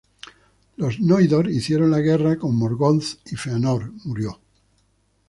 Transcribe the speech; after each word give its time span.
Los 0.77 0.99
Noldor 0.99 1.51
hicieron 1.51 1.91
la 1.91 1.99
guerra 1.99 2.35
con 2.39 2.55
Morgoth 2.55 3.19
y 3.31 3.35
Fëanor 3.35 3.91
murió. 4.03 4.39